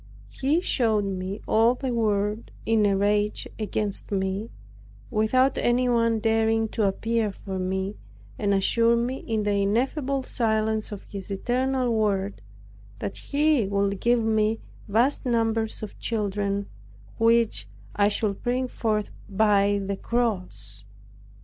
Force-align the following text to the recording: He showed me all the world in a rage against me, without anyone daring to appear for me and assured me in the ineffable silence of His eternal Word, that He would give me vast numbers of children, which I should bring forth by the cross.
He 0.29 0.61
showed 0.61 1.05
me 1.05 1.41
all 1.47 1.75
the 1.75 1.93
world 1.93 2.49
in 2.65 2.87
a 2.87 2.97
rage 2.97 3.47
against 3.59 4.11
me, 4.11 4.49
without 5.11 5.59
anyone 5.59 6.17
daring 6.17 6.69
to 6.69 6.87
appear 6.87 7.31
for 7.31 7.59
me 7.59 7.97
and 8.39 8.51
assured 8.51 8.97
me 8.97 9.17
in 9.17 9.43
the 9.43 9.51
ineffable 9.51 10.23
silence 10.23 10.91
of 10.91 11.03
His 11.03 11.29
eternal 11.29 11.93
Word, 11.95 12.41
that 12.97 13.15
He 13.17 13.67
would 13.67 13.99
give 14.01 14.23
me 14.23 14.59
vast 14.87 15.23
numbers 15.23 15.83
of 15.83 15.99
children, 15.99 16.65
which 17.19 17.67
I 17.95 18.07
should 18.07 18.41
bring 18.41 18.67
forth 18.67 19.11
by 19.29 19.79
the 19.85 19.97
cross. 19.97 20.83